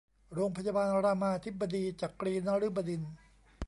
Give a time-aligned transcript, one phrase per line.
[0.33, 3.13] โรงพยาบาลรามาธิบดีจักรีนฤบดินทร์